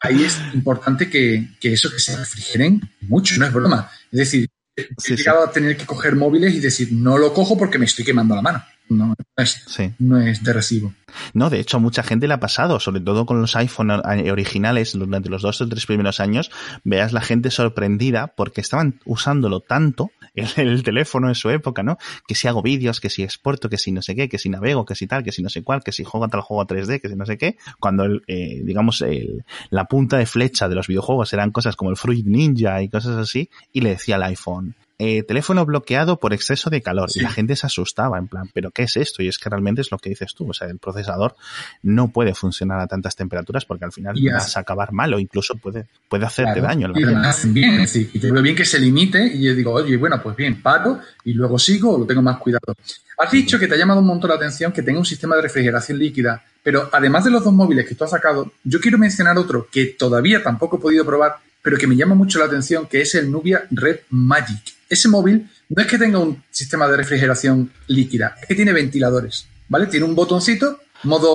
[0.00, 3.90] Ahí es importante que, que eso que se refrigeren mucho, no es broma.
[4.10, 7.78] Es decir, he llegado a tener que coger móviles y decir, no lo cojo porque
[7.78, 9.64] me estoy quemando la mano no es,
[9.98, 10.94] no es de recibo.
[11.34, 14.92] No, de hecho, a mucha gente le ha pasado, sobre todo con los iPhone originales
[14.92, 16.50] durante los dos o tres primeros años,
[16.84, 20.10] veas la gente sorprendida porque estaban usándolo tanto,
[20.56, 21.98] el, teléfono en su época, ¿no?
[22.26, 24.84] Que si hago vídeos, que si exporto, que si no sé qué, que si navego,
[24.84, 27.08] que si tal, que si no sé cuál, que si juego tal juego 3D, que
[27.08, 30.86] si no sé qué, cuando, el, eh, digamos, el, la punta de flecha de los
[30.86, 34.74] videojuegos eran cosas como el Fruit Ninja y cosas así, y le decía al iPhone,
[34.98, 37.08] eh, teléfono bloqueado por exceso de calor.
[37.14, 39.22] Y la gente se asustaba, en plan, ¿pero qué es esto?
[39.22, 40.50] Y es que realmente es lo que dices tú.
[40.50, 41.36] O sea, el procesador
[41.82, 45.54] no puede funcionar a tantas temperaturas porque al final vas a acabar mal o incluso
[45.54, 46.88] puede, puede hacerte daño.
[46.94, 47.04] Y
[47.52, 50.60] bien, y yo veo bien que se limite y yo digo, oye, bueno, pues bien,
[50.62, 52.74] paro y luego sigo o lo tengo más cuidado.
[53.18, 55.42] Has dicho que te ha llamado un montón la atención que tenga un sistema de
[55.42, 59.36] refrigeración líquida, pero además de los dos móviles que tú has sacado, yo quiero mencionar
[59.38, 61.36] otro que todavía tampoco he podido probar,
[61.68, 64.74] pero que me llama mucho la atención, que es el Nubia Red Magic.
[64.88, 69.46] Ese móvil no es que tenga un sistema de refrigeración líquida, es que tiene ventiladores,
[69.68, 69.86] ¿vale?
[69.86, 71.34] Tiene un botoncito, modo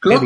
[0.00, 0.22] clock.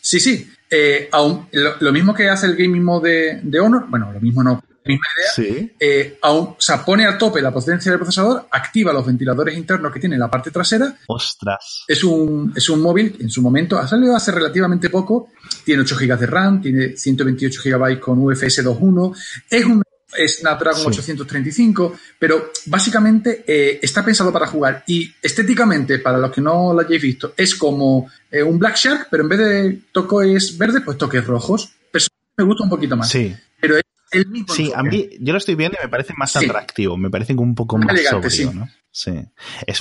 [0.00, 0.50] Sí, sí.
[0.68, 1.08] Eh,
[1.52, 5.70] lo, mismo que hace el gaming mode de, Honor, bueno, lo mismo no, misma idea.
[5.78, 10.00] Eh, o sea, pone a tope la potencia del procesador, activa los ventiladores internos que
[10.00, 10.96] tiene en la parte trasera.
[11.06, 11.84] Ostras.
[11.86, 15.28] Es un, es un móvil, en su momento, ha salido hace relativamente poco,
[15.64, 19.16] tiene 8 GB de RAM, tiene 128 GB con UFS 2.1,
[19.50, 19.82] es un
[20.26, 26.72] Snapdragon 835, pero básicamente eh, está pensado para jugar y estéticamente, para los que no
[26.72, 30.82] lo hayáis visto, es como eh, un Black Shark, pero en vez de toques verdes,
[30.84, 31.72] pues toques rojos.
[31.90, 32.04] Pero
[32.36, 33.08] me gusta un poquito más.
[33.08, 33.34] Sí.
[33.60, 34.54] Pero es el mismo.
[34.54, 37.54] Sí, a mí, yo lo estoy viendo y me parece más atractivo, me parece un
[37.54, 38.68] poco más sobrio, ¿no?
[38.92, 39.12] Sí.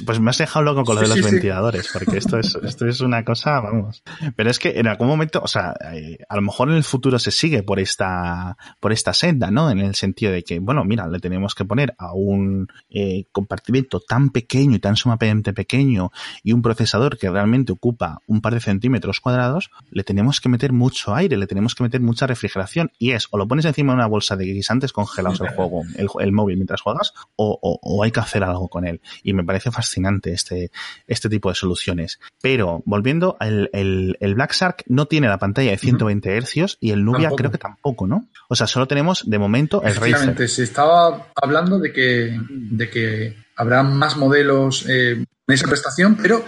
[0.05, 3.01] pues me has dejado loco con lo de los ventiladores, porque esto es, esto es
[3.01, 4.03] una cosa, vamos.
[4.35, 7.17] Pero es que en algún momento, o sea, eh, a lo mejor en el futuro
[7.17, 9.71] se sigue por esta, por esta senda, ¿no?
[9.71, 13.99] En el sentido de que, bueno, mira, le tenemos que poner a un eh, compartimento
[13.99, 16.11] tan pequeño y tan sumamente pequeño
[16.43, 20.71] y un procesador que realmente ocupa un par de centímetros cuadrados, le tenemos que meter
[20.71, 23.97] mucho aire, le tenemos que meter mucha refrigeración y es, o lo pones encima de
[23.97, 28.19] una bolsa de guisantes congelados el juego, el, móvil mientras juegas, o, o hay que
[28.19, 28.98] hacer algo con él.
[29.23, 30.71] Y me parece fascinante este,
[31.07, 32.19] este tipo de soluciones.
[32.41, 36.91] Pero volviendo, el, el, el Black Shark no tiene la pantalla de 120 Hz y
[36.91, 38.27] el Nubia creo que tampoco, ¿no?
[38.47, 40.49] O sea, solo tenemos de momento el Razer.
[40.49, 46.43] se estaba hablando de que, de que habrá más modelos eh, en esa prestación, pero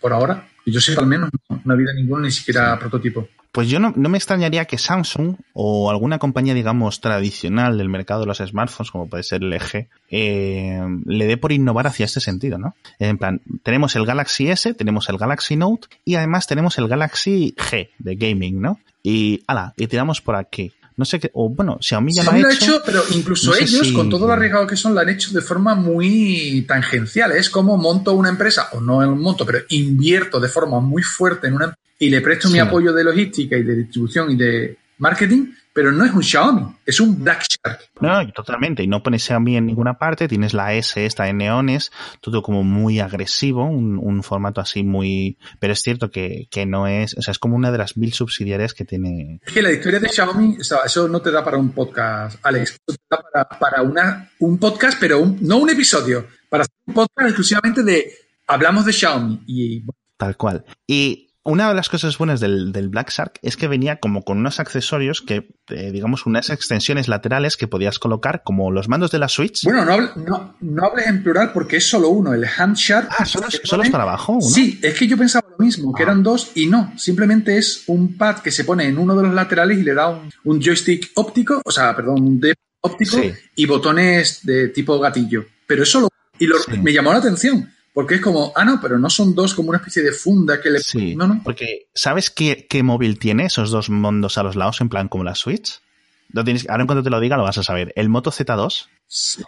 [0.00, 3.28] por ahora, yo sé al menos, no, ha habido ninguno, ni siquiera prototipo.
[3.52, 8.26] Pues yo no, me extrañaría que Samsung o alguna compañía, digamos, tradicional del mercado de
[8.26, 12.58] los smartphones, como puede ser el LG, eh, le dé por innovar hacia este sentido,
[12.58, 12.76] ¿no?
[13.00, 17.54] En plan, tenemos el Galaxy S, tenemos el Galaxy Note y además tenemos el Galaxy
[17.58, 18.78] G de gaming, ¿no?
[19.02, 20.72] Y, ala, y tiramos por aquí.
[21.00, 22.82] No sé qué, o bueno, Xiaomi ya lo ha hecho, hecho.
[22.84, 26.66] pero incluso ellos, con todo lo arriesgado que son, lo han hecho de forma muy
[26.68, 27.32] tangencial.
[27.32, 31.54] Es como monto una empresa, o no monto, pero invierto de forma muy fuerte en
[31.54, 35.54] una empresa y le presto mi apoyo de logística y de distribución y de marketing,
[35.80, 37.80] pero no es un Xiaomi, es un Black Shark.
[38.02, 41.90] No, totalmente, y no pones Xiaomi en ninguna parte, tienes la S esta de neones,
[42.20, 45.38] todo como muy agresivo, un, formato así muy...
[45.58, 48.74] Pero es cierto que, no es, o sea, es como una de las mil subsidiarias
[48.74, 49.40] que tiene...
[49.42, 52.96] Es que la historia de Xiaomi, eso no te da para un podcast, Alex, te
[53.08, 57.82] da para, para una, un podcast, pero no un episodio, para hacer un podcast exclusivamente
[57.82, 58.12] de
[58.46, 59.82] hablamos de Xiaomi y...
[60.18, 60.62] Tal cual.
[60.86, 64.60] Y una de las cosas buenas del, Black Shark es que venía como con unos
[64.60, 69.28] accesorios que, eh, digamos, unas extensiones laterales que podías colocar como los mandos de la
[69.28, 69.64] Switch.
[69.64, 73.08] Bueno, no, no, hables en plural porque es solo uno, el Hand Shark.
[73.18, 74.40] Ah, solo, es para abajo.
[74.40, 76.06] Sí, es que yo pensaba lo mismo, que ah.
[76.06, 79.34] eran dos y no, simplemente es un pad que se pone en uno de los
[79.34, 80.08] laterales y le da
[80.44, 83.16] un, joystick óptico, o sea, perdón, un D óptico
[83.54, 85.46] y botones de tipo gatillo.
[85.66, 86.48] Pero eso y
[86.78, 89.78] me llamó la atención porque es como, ah, no, pero no son dos como una
[89.78, 90.80] especie de funda que le...
[90.80, 91.40] Sí, no, no.
[91.42, 95.34] Porque, ¿sabes qué, móvil tiene esos dos mundos a los lados, en plan como la
[95.34, 95.80] Switch?
[96.28, 97.92] Lo tienes, ahora en cuanto te lo diga lo vas a saber.
[97.96, 98.86] El Moto Z2,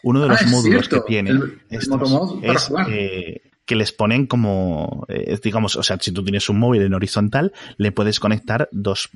[0.02, 1.88] uno de los ah, módulos que tiene, el, es
[2.88, 6.94] eh, que les ponen como, eh, digamos, o sea, si tú tienes un móvil en
[6.94, 9.11] horizontal, le puedes conectar dos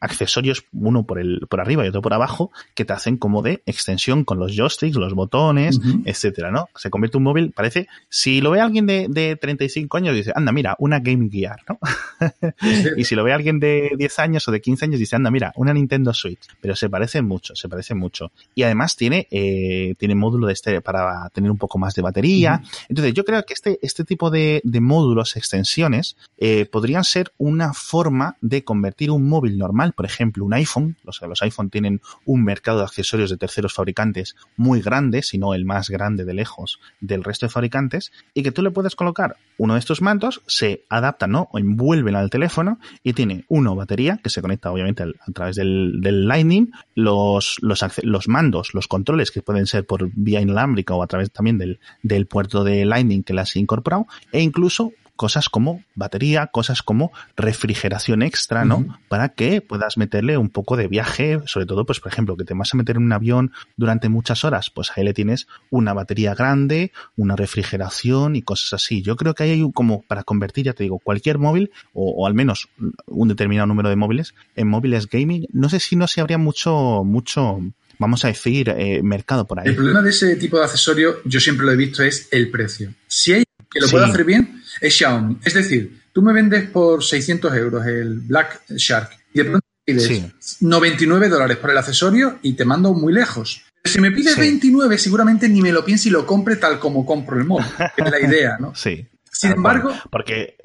[0.00, 3.62] accesorios, uno por, el, por arriba y otro por abajo, que te hacen como de
[3.66, 6.68] extensión con los joysticks, los botones, etcétera, ¿no?
[6.76, 10.52] Se convierte un móvil, parece, si lo ve alguien de, de 35 años, dice, anda,
[10.52, 11.78] mira, una Game Gear, ¿no?
[12.96, 15.52] y si lo ve alguien de 10 años o de 15 años, dice, anda, mira,
[15.56, 16.40] una Nintendo Switch.
[16.60, 18.32] Pero se parece mucho, se parece mucho.
[18.54, 22.62] Y además tiene, eh, tiene módulo de este para tener un poco más de batería.
[22.88, 27.72] Entonces, yo creo que este, este tipo de, de módulos, extensiones, eh, podrían ser una
[27.72, 32.44] forma de convertir un móvil normal, por ejemplo, un iPhone, los, los iPhone tienen un
[32.44, 36.80] mercado de accesorios de terceros fabricantes muy grande, si no el más grande de lejos
[37.00, 40.84] del resto de fabricantes, y que tú le puedes colocar uno de estos mantos, se
[40.88, 41.48] adaptan ¿no?
[41.52, 46.00] o envuelven al teléfono y tiene uno batería que se conecta obviamente a través del,
[46.26, 51.06] Lightning, los, los, los, mandos, los controles que pueden ser por vía inalámbrica o a
[51.06, 55.82] través también del, del puerto de Lightning que las he incorporado, e incluso cosas como
[55.94, 58.98] batería, cosas como refrigeración extra, ¿no?
[59.08, 62.54] Para que puedas meterle un poco de viaje, sobre todo, pues, por ejemplo, que te
[62.54, 66.34] vas a meter en un avión durante muchas horas, pues ahí le tienes una batería
[66.34, 69.02] grande, una refrigeración y cosas así.
[69.02, 72.68] Yo creo que hay como para convertir, ya te digo, cualquier móvil, o, al menos
[73.06, 75.46] un determinado número de móviles, en móviles gaming.
[75.52, 77.60] No sé si no se habría mucho, mucho,
[77.98, 79.68] vamos a decir, eh, mercado por ahí.
[79.68, 82.92] El problema de ese tipo de accesorio, yo siempre lo he visto, es el precio.
[83.06, 85.38] Si hay que lo puede hacer bien, es Xiaomi.
[85.44, 90.58] Es decir, tú me vendes por 600 euros el Black Shark y de pronto pides
[90.60, 93.62] 99 dólares por el accesorio y te mando muy lejos.
[93.84, 97.36] Si me pides 29, seguramente ni me lo piense y lo compre tal como compro
[97.36, 97.66] el móvil.
[97.96, 98.74] es la idea, ¿no?
[98.76, 99.06] Sí.
[99.30, 100.56] Sin embargo, porque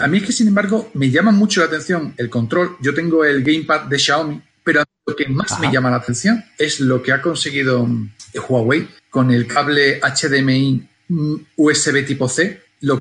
[0.00, 2.76] a mí es que, sin embargo, me llama mucho la atención el control.
[2.80, 6.80] Yo tengo el Gamepad de Xiaomi, pero lo que más me llama la atención es
[6.80, 7.88] lo que ha conseguido
[8.34, 13.00] Huawei con el cable HDMI mm, USB tipo C, lo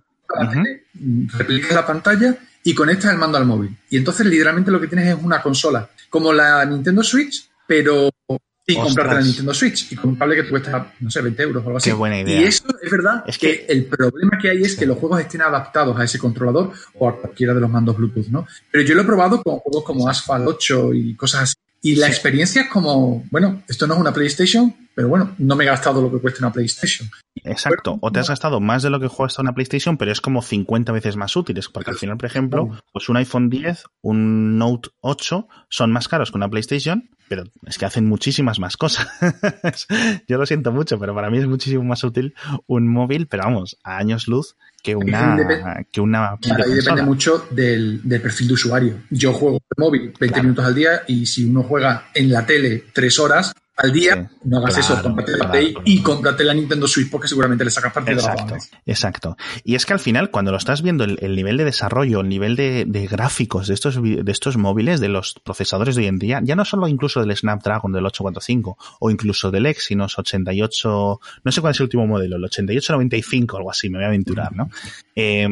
[1.37, 3.75] replicas la pantalla y conectas el mando al móvil.
[3.89, 8.09] Y entonces literalmente lo que tienes es una consola, como la Nintendo Switch, pero
[8.67, 11.43] sin comprarte la Nintendo Switch y con un cable que te cuesta, no sé, 20
[11.43, 11.89] euros o algo así.
[11.89, 12.41] Qué buena idea.
[12.41, 15.41] Y eso es verdad es que, el problema que hay es que los juegos estén
[15.41, 18.45] adaptados a ese controlador o a cualquiera de los mandos Bluetooth, ¿no?
[18.69, 21.55] Pero yo lo he probado con juegos como Asphalt 8 y cosas así.
[21.81, 25.63] Y la experiencia es como, bueno, esto no es una PlayStation, pero bueno, no me
[25.63, 27.07] he gastado lo que cuesta una PlayStation.
[27.43, 30.41] Exacto, o te has gastado más de lo que cuesta una PlayStation, pero es como
[30.41, 34.89] 50 veces más útiles, porque al final, por ejemplo, pues un iPhone 10, un Note
[35.01, 39.07] 8 son más caros que una PlayStation, pero es que hacen muchísimas más cosas.
[40.27, 42.33] Yo lo siento mucho, pero para mí es muchísimo más útil
[42.65, 48.01] un móvil, pero vamos, a años luz que una que una ahí depende mucho del,
[48.03, 48.95] del, perfil de usuario.
[49.11, 52.85] Yo juego el móvil 20 minutos al día y si uno juega en la tele
[52.93, 57.11] 3 horas, al día, no hagas eso, cómprate la Play y cómprate la Nintendo Switch
[57.11, 58.57] porque seguramente le sacas partido exacto, a
[58.87, 59.37] Exacto.
[59.63, 62.55] Y es que al final, cuando lo estás viendo, el, nivel de desarrollo, el nivel
[62.55, 66.55] de, gráficos de estos, de estos móviles, de los procesadores de hoy en día, ya
[66.55, 71.71] no solo incluso del Snapdragon del 845 o incluso del Exynos 88, no sé cuál
[71.71, 74.71] es el último modelo, el 8895 o algo así, me voy a aventurar, ¿no?
[75.15, 75.47] Eh,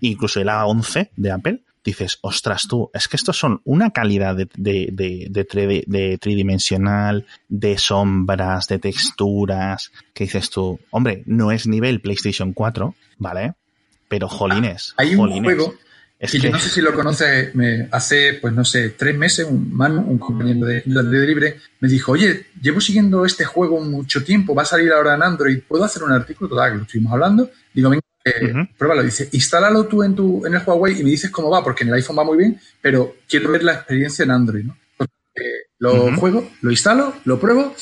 [0.00, 4.48] incluso el A11 de Apple, dices, ostras tú, es que estos son una calidad de,
[4.56, 12.94] de, tridimensional, de sombras, de texturas, que dices tú, hombre, no es nivel PlayStation 4,
[13.18, 13.54] ¿vale?
[14.08, 14.94] Pero jolines.
[14.96, 15.74] Hay un juego
[16.18, 19.74] que, yo no sé si lo conoce, me, hace, pues no sé, tres meses, un
[19.80, 24.62] un compañero de, de Libre, me dijo, oye, llevo siguiendo este juego mucho tiempo, va
[24.62, 26.50] a salir ahora en Android, ¿puedo hacer un artículo?
[26.50, 27.50] Total, lo estuvimos hablando.
[27.72, 31.30] Digo, venga, eh, Pruébalo, dice, instálalo tú en, tu, en el Huawei y me dices
[31.30, 34.30] cómo va, porque en el iPhone va muy bien, pero quiero ver la experiencia en
[34.30, 34.76] Android, ¿no?
[35.78, 37.74] lo juego, lo instalo, lo pruebo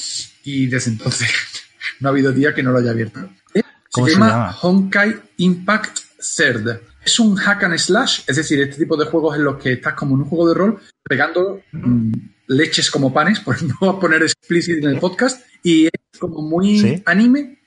[0.45, 1.29] y desde entonces
[2.01, 3.21] no ha habido día que no lo haya abierto.
[3.55, 5.99] Eh, se, llama, Honkai Impact
[6.37, 6.81] Third.
[7.05, 9.95] Es un hack and slash, es decir, este tipo de juegos en los que estás
[9.95, 12.13] como en un juego de rol pegando mm,
[12.49, 17.58] leches como panes, por no poner explícito en el podcast, y es como muy anime,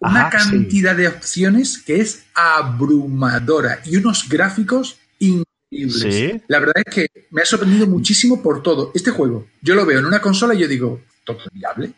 [0.00, 6.42] una cantidad de opciones que es abrumadora y unos gráficos increíbles.
[6.48, 8.92] La verdad es que me ha sorprendido muchísimo por todo.
[8.94, 11.92] Este juego, yo lo veo en una consola y yo digo, todo viable.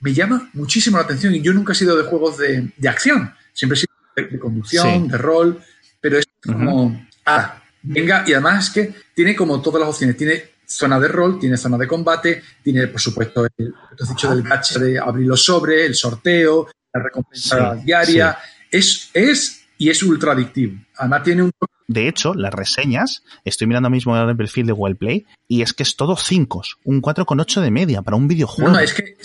[0.00, 3.34] Me llama muchísimo la atención y yo nunca he sido de juegos de, acción.
[3.52, 5.60] Siempre he sido de, conducción, de rol,
[6.00, 10.16] pero es como, ah, venga, y además es que tiene como todas las opciones.
[10.16, 13.74] Tiene zona de rol, tiene zona de combate, tiene, por supuesto, el,
[14.08, 18.38] dicho del gacha de abrir los sobres, el sorteo, la recompensa diaria.
[18.70, 20.78] Es, es y es ultra adictivo.
[20.96, 21.50] Además tiene un...
[21.88, 25.96] De hecho, las reseñas, estoy mirando mismo el perfil de Wellplay, y es que es
[25.96, 28.70] todo 5, un 4,8 de media para un videojuego.
[28.70, 29.16] No, es que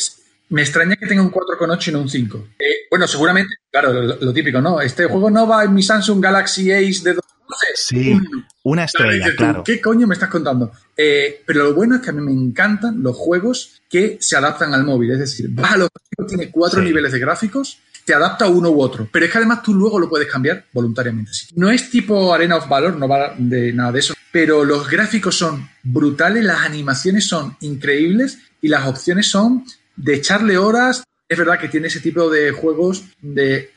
[0.49, 2.47] me extraña que tenga un 4,8 y no un 5.
[2.57, 4.82] Eh, bueno, seguramente, claro, lo, típico, ¿no?
[4.82, 7.20] Este juego no va en mi Samsung Galaxy Ace de
[7.56, 7.66] 12.
[7.76, 8.20] Sí,
[8.64, 9.64] una estrella, claro.
[9.64, 10.72] ¿Qué coño me estás contando?
[10.95, 14.74] Eh, pero lo bueno es que a mí me encantan los juegos que se adaptan
[14.74, 15.12] al móvil.
[15.12, 15.89] Es decir, vas a los
[16.28, 19.08] tiene cuatro niveles de gráficos, te adapta uno u otro.
[19.12, 21.32] Pero es que además tú luego lo puedes cambiar voluntariamente.
[21.56, 24.14] No es tipo Arena of Valor, no va de nada de eso.
[24.32, 30.58] Pero los gráficos son brutales, las animaciones son increíbles y las opciones son de echarle
[30.58, 31.03] horas.
[31.28, 33.72] Es verdad que tiene ese tipo de juegos de.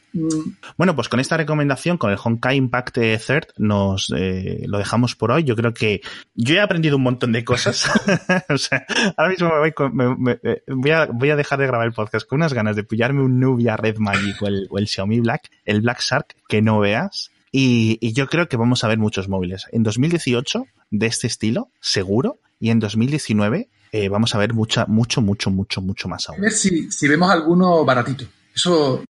[0.77, 5.31] Bueno, pues con esta recomendación, con el Honkai Impact Third, nos eh, lo dejamos por
[5.31, 5.45] hoy.
[5.45, 6.01] Yo creo que
[6.35, 7.89] yo he aprendido un montón de cosas.
[9.17, 9.51] ahora mismo
[9.93, 12.85] me eh, voy, a, voy a dejar de grabar el podcast con unas ganas de
[12.85, 17.31] pillarme un Nubia Red Magic o el, Xiaomi Black, el Black Shark, que no veas.
[17.51, 19.67] Y, yo creo que vamos a ver muchos móviles.
[19.73, 22.39] En 2018, de este estilo, seguro.
[22.61, 26.41] Y en 2019, eh, vamos a ver mucha, mucho, mucho, mucho, mucho más aún.
[26.41, 28.25] A ver si, si vemos alguno baratito.
[28.55, 29.05] Eso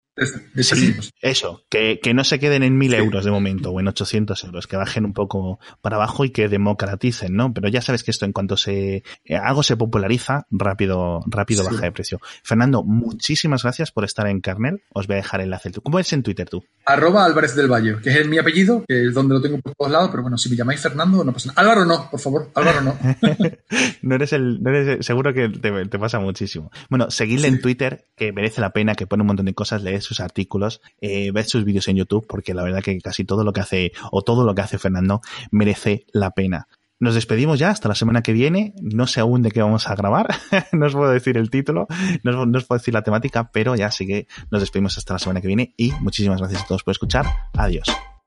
[1.20, 4.76] eso, que, no se queden en mil euros de momento o en 800 euros, que
[4.76, 7.52] bajen un poco para abajo y que democraticen, ¿no?
[7.52, 11.82] Pero ya sabes que esto en cuanto se eh, algo se populariza, rápido, rápido baja
[11.82, 12.20] de precio.
[12.42, 14.82] Fernando, muchísimas gracias por estar en Carnel.
[14.92, 15.72] Os voy a dejar el enlace.
[15.82, 16.64] ¿Cómo es en Twitter tú?
[16.84, 19.92] Arroba Álvarez del Valle, que es mi apellido, que es donde lo tengo por todos
[19.92, 21.60] lados, pero bueno, si me llamáis Fernando, no pasa nada.
[21.60, 22.98] Álvaro no, por favor, Álvaro no.
[24.02, 26.70] no eres el, no eres seguro que te, pasa muchísimo.
[26.88, 30.07] Bueno, seguidle en Twitter, que merece la pena, que pone un montón de cosas, lees
[30.08, 33.52] sus artículos, eh, ved sus vídeos en YouTube, porque la verdad que casi todo lo
[33.52, 36.66] que hace, o todo lo que hace Fernando, merece la pena.
[37.00, 38.74] Nos despedimos ya hasta la semana que viene.
[38.80, 40.28] No sé aún de qué vamos a grabar.
[40.72, 41.86] no os puedo decir el título,
[42.24, 45.40] no os, puedo decir la temática, pero ya sí que nos despedimos hasta la semana
[45.40, 47.26] que viene y muchísimas gracias a todos por escuchar.
[47.54, 48.17] Adiós.